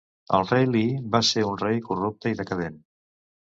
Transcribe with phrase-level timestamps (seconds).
[0.37, 0.81] El Rei Li
[1.17, 2.83] va ser un rei corrupte i decadent.